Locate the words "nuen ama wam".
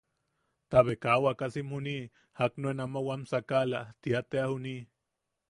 2.61-3.21